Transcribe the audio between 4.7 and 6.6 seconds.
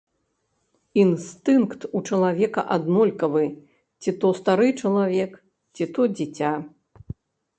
чалавек, ці то дзіця.